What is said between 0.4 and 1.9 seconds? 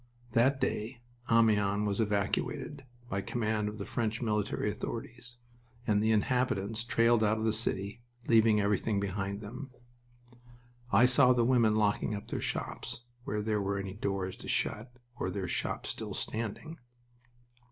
day Amiens